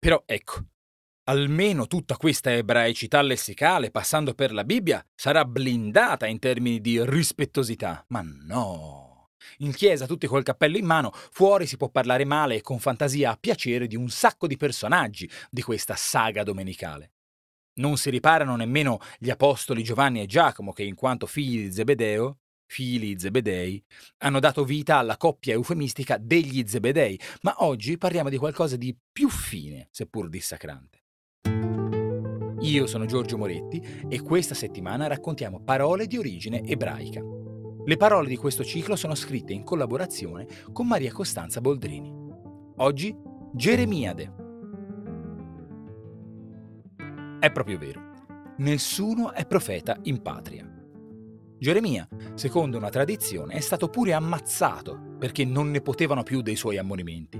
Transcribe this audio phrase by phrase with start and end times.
[0.00, 0.64] Però ecco,
[1.24, 8.02] almeno tutta questa ebraicità lessicale, passando per la Bibbia, sarà blindata in termini di rispettosità.
[8.08, 9.28] Ma no!
[9.58, 13.32] In chiesa tutti col cappello in mano, fuori si può parlare male e con fantasia
[13.32, 17.12] a piacere di un sacco di personaggi di questa saga domenicale.
[17.74, 22.38] Non si riparano nemmeno gli apostoli Giovanni e Giacomo che in quanto figli di Zebedeo,
[22.70, 23.82] figli Zebedei,
[24.18, 29.28] hanno dato vita alla coppia eufemistica degli Zebedei, ma oggi parliamo di qualcosa di più
[29.28, 30.98] fine, seppur dissacrante.
[32.60, 37.20] Io sono Giorgio Moretti e questa settimana raccontiamo parole di origine ebraica.
[37.84, 42.12] Le parole di questo ciclo sono scritte in collaborazione con Maria Costanza Boldrini.
[42.76, 43.16] Oggi
[43.52, 44.34] Geremiade.
[47.40, 48.12] È proprio vero,
[48.58, 50.69] nessuno è profeta in patria.
[51.60, 56.78] Geremia, secondo una tradizione, è stato pure ammazzato perché non ne potevano più dei suoi
[56.78, 57.38] ammonimenti.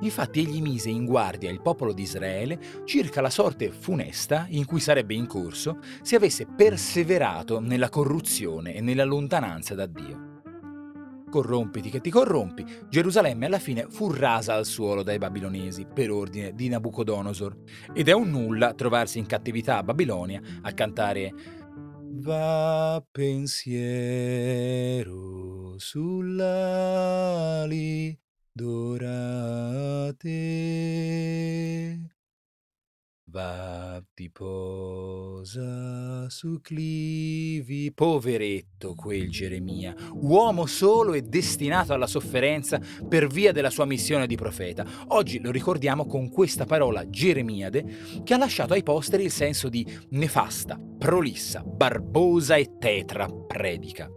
[0.00, 4.80] Infatti egli mise in guardia il popolo di Israele circa la sorte funesta in cui
[4.80, 10.28] sarebbe incorso se avesse perseverato nella corruzione e nella lontananza da Dio.
[11.30, 16.54] Corrompiti che ti corrompi, Gerusalemme alla fine fu rasa al suolo dai babilonesi per ordine
[16.54, 17.56] di Nabucodonosor
[17.92, 21.58] ed è un nulla trovarsi in cattività a Babilonia a cantare
[22.12, 23.78] Va pensiero
[25.78, 26.99] sull'ali
[33.32, 37.92] Va ti posa su clivi.
[37.92, 44.34] Poveretto quel Geremia, uomo solo e destinato alla sofferenza per via della sua missione di
[44.34, 44.84] profeta.
[45.08, 49.86] Oggi lo ricordiamo con questa parola Geremiade che ha lasciato ai posteri il senso di
[50.10, 54.10] nefasta, prolissa, barbosa e tetra predica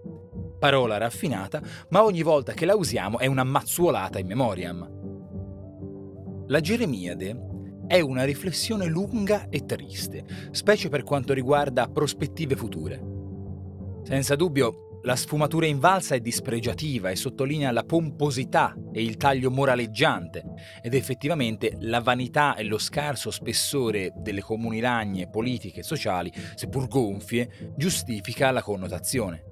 [0.58, 5.02] parola raffinata, ma ogni volta che la usiamo è una mazzuolata in memoriam.
[6.48, 7.52] La Geremiade
[7.88, 13.02] è una riflessione lunga e triste, specie per quanto riguarda prospettive future.
[14.04, 20.44] Senza dubbio, la sfumatura invalsa è dispregiativa e sottolinea la pomposità e il taglio moraleggiante
[20.82, 26.88] ed effettivamente la vanità e lo scarso spessore delle comuni ragne politiche e sociali, seppur
[26.88, 29.44] gonfie, giustifica la connotazione.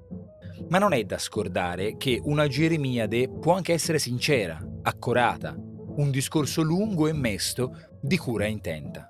[0.68, 5.54] Ma non è da scordare che una Geremiade può anche essere sincera, accorata,
[5.96, 9.08] un discorso lungo e mesto di cura intenta.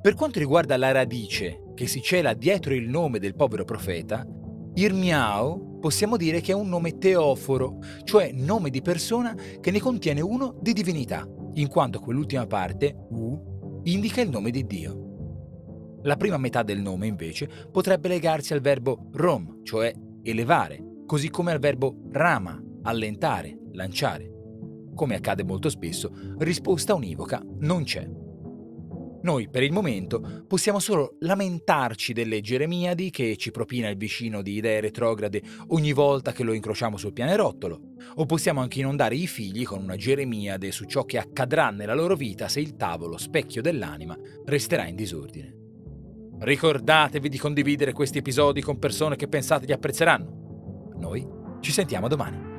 [0.00, 4.24] Per quanto riguarda la radice che si cela dietro il nome del povero profeta,
[4.74, 10.20] Irmiao possiamo dire che è un nome teoforo, cioè nome di persona che ne contiene
[10.20, 15.98] uno di divinità, in quanto quell'ultima parte, U, indica il nome di Dio.
[16.02, 21.50] La prima metà del nome, invece, potrebbe legarsi al verbo rom, cioè elevare, così come
[21.50, 24.35] al verbo rama, allentare, lanciare.
[24.96, 28.08] Come accade molto spesso, risposta univoca non c'è.
[29.22, 34.54] Noi per il momento possiamo solo lamentarci delle Geremiadi che ci propina il vicino di
[34.54, 37.80] idee retrograde ogni volta che lo incrociamo sul pianerottolo,
[38.14, 42.16] o possiamo anche inondare i figli con una Geremiade su ciò che accadrà nella loro
[42.16, 45.54] vita se il tavolo, specchio dell'anima, resterà in disordine.
[46.38, 50.94] Ricordatevi di condividere questi episodi con persone che pensate li apprezzeranno.
[50.96, 51.26] Noi
[51.60, 52.55] ci sentiamo domani.